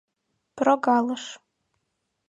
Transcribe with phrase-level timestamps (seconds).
[0.57, 1.23] —Прогалыш!..